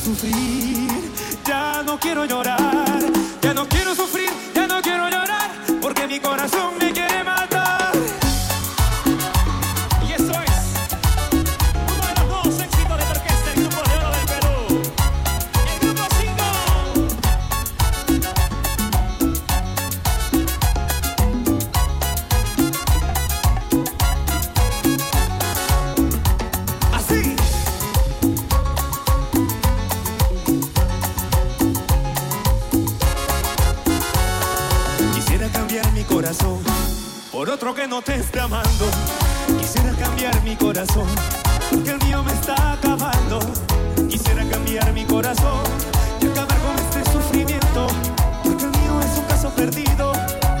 [0.00, 0.88] sufrir,
[1.46, 2.58] ya no quiero llorar,
[3.42, 5.50] ya no quiero sufrir, ya no quiero llorar,
[5.80, 7.09] porque mi corazón me quiere.
[37.32, 38.84] por otro que no te esté amando.
[39.58, 41.06] Quisiera cambiar mi corazón,
[41.70, 43.38] porque el mío me está acabando.
[44.06, 45.62] Quisiera cambiar mi corazón
[46.20, 47.86] y acabar con este sufrimiento,
[48.44, 50.12] porque el mío es un caso perdido.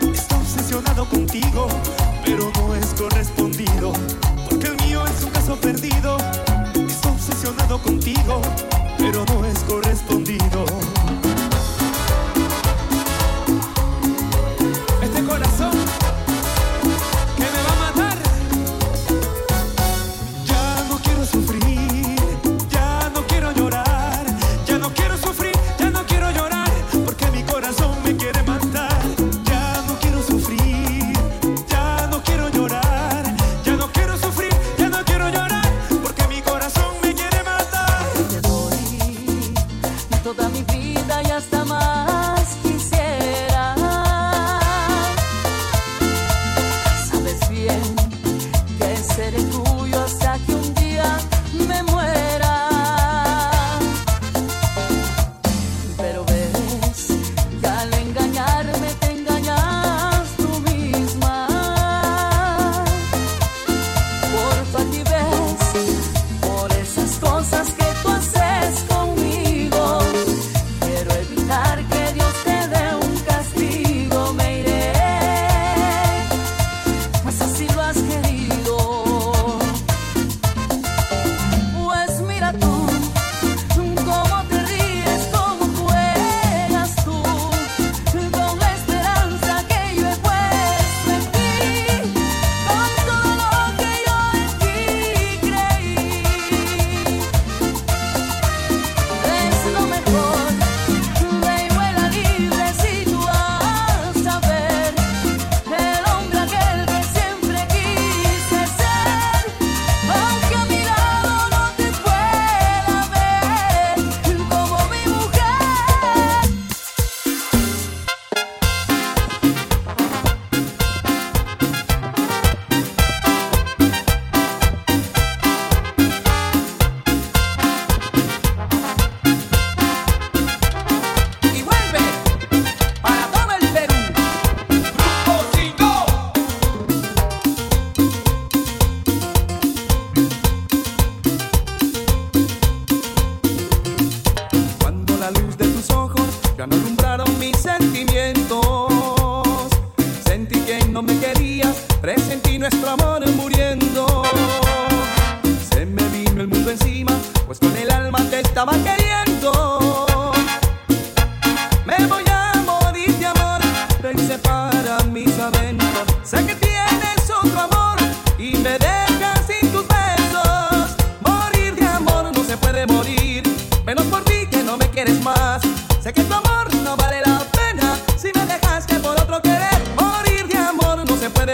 [0.00, 1.68] Estoy obsesionado contigo,
[2.24, 3.92] pero no es correspondido,
[4.48, 6.16] porque el mío es un caso perdido.
[6.74, 8.40] Estoy obsesionado contigo,
[8.96, 10.64] pero no es correspondido.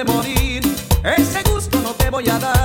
[0.04, 0.62] morir,
[1.04, 2.57] ese gusto no te voy a dar.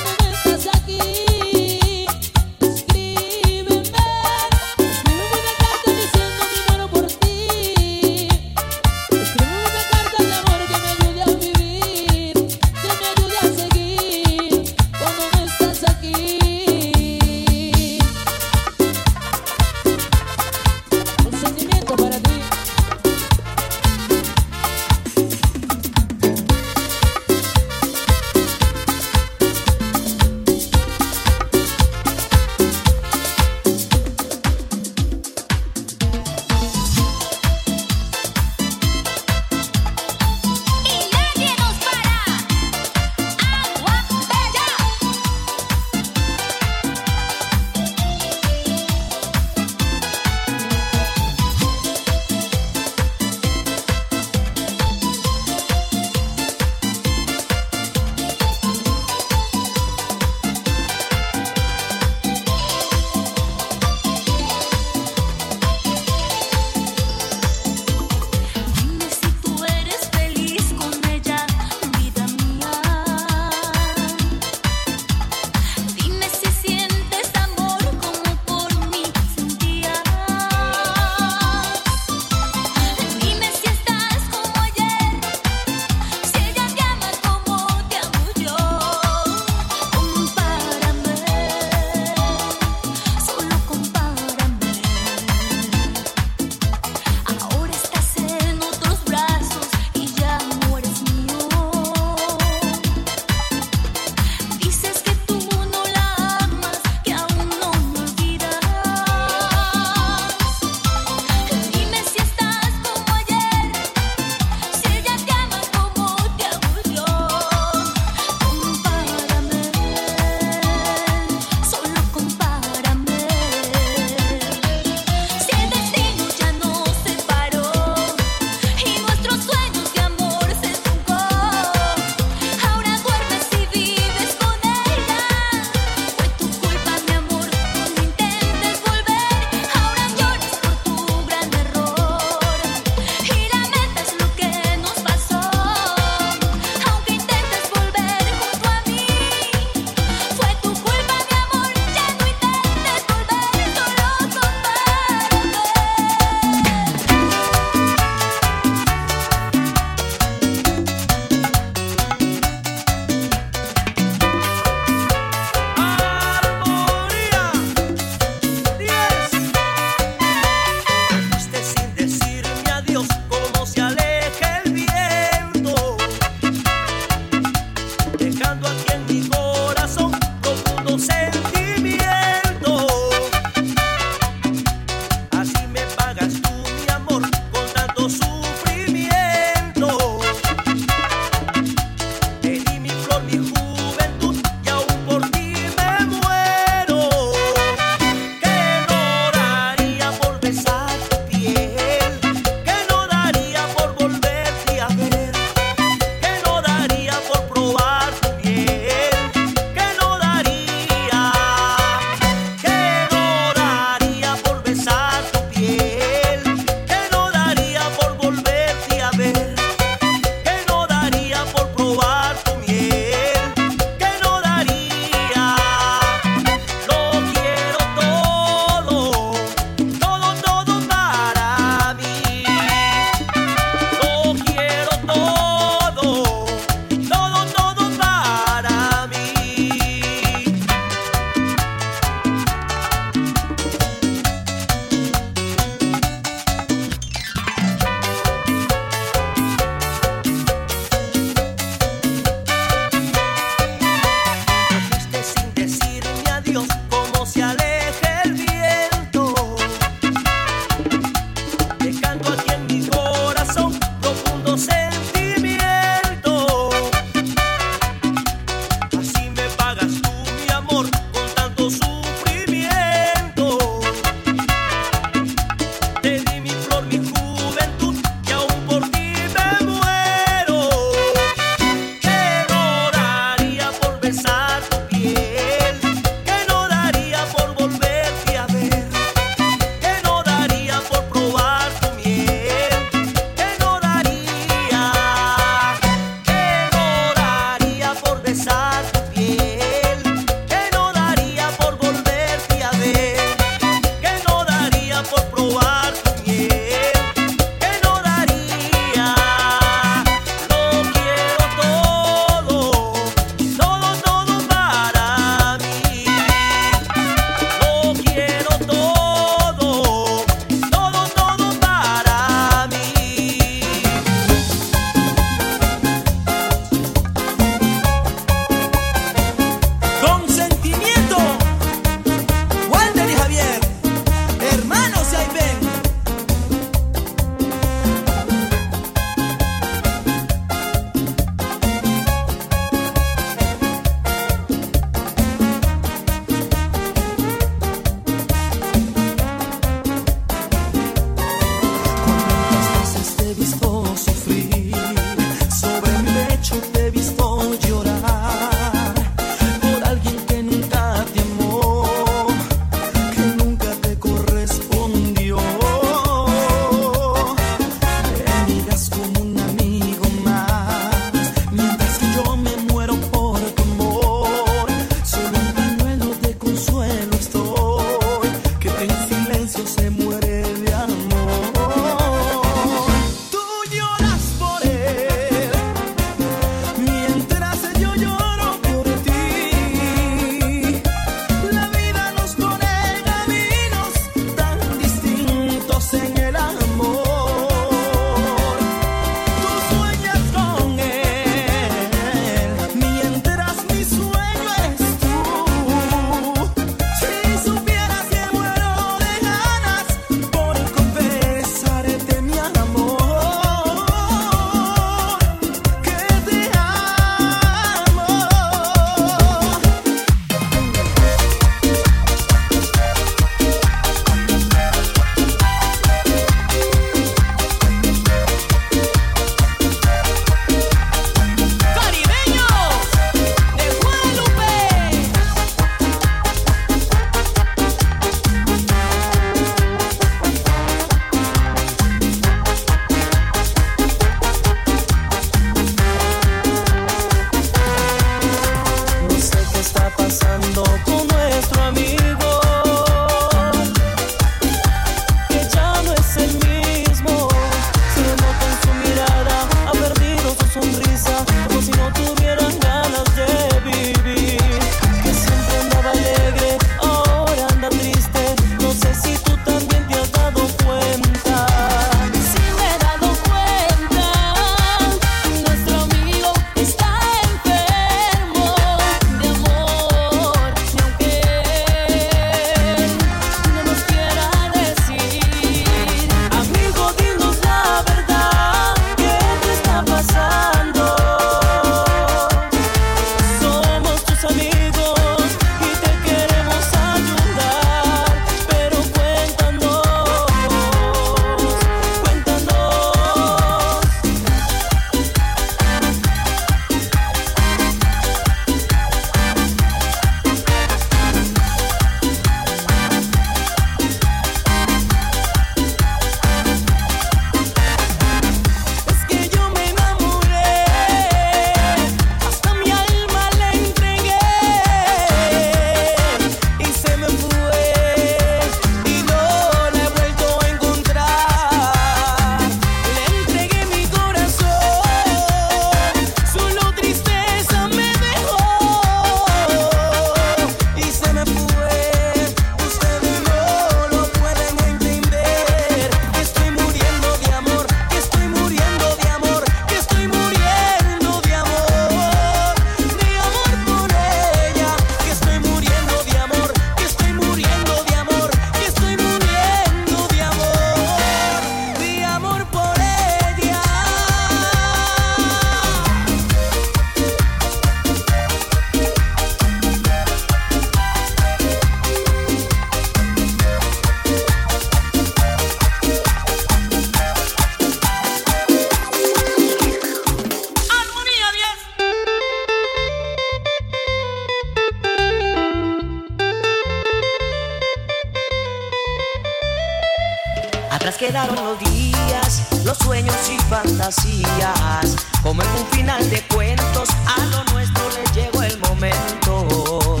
[590.78, 594.94] Atrás quedaron los días, los sueños y fantasías.
[595.24, 600.00] Como en un final de cuentos, a lo nuestro le llegó el momento.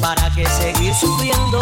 [0.00, 1.60] ¿Para que seguir sufriendo?